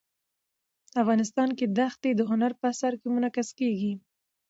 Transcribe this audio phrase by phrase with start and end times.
[1.01, 3.93] افغانستان کې دښتې د هنر په اثار کې منعکس کېږي.